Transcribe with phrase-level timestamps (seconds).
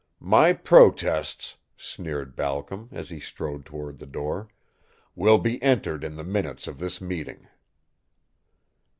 [0.23, 4.49] "My protests," sneered Balcom, as he strode toward the door,
[5.13, 7.47] "will be entered in the minutes of this meeting."